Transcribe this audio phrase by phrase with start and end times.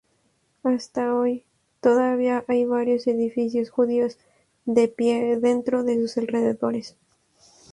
[0.63, 1.45] Hasta hoy,
[1.79, 4.17] todavía hay varios edificios judíos
[4.65, 6.95] de pie dentro de sus alrededores.